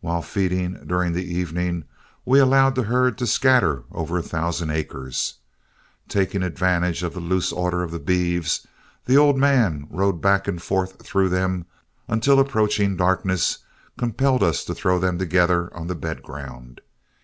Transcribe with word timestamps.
While 0.00 0.22
feeding 0.22 0.84
during 0.86 1.14
the 1.14 1.24
evening, 1.34 1.82
we 2.24 2.38
allowed 2.38 2.76
the 2.76 2.84
herd 2.84 3.18
to 3.18 3.26
scatter 3.26 3.82
over 3.90 4.16
a 4.16 4.22
thousand 4.22 4.70
acres. 4.70 5.40
Taking 6.06 6.44
advantage 6.44 7.02
of 7.02 7.12
the 7.14 7.18
loose 7.18 7.50
order 7.50 7.82
of 7.82 7.90
the 7.90 7.98
beeves, 7.98 8.68
the 9.06 9.16
old 9.16 9.36
man 9.36 9.88
rode 9.90 10.20
back 10.20 10.46
and 10.46 10.62
forth 10.62 11.02
through 11.04 11.30
them 11.30 11.66
until 12.06 12.38
approaching 12.38 12.96
darkness 12.96 13.64
compelled 13.98 14.44
us 14.44 14.64
to 14.66 14.76
throw 14.76 15.00
them 15.00 15.18
together 15.18 15.74
on 15.76 15.88
the 15.88 15.96
bedground. 15.96 16.80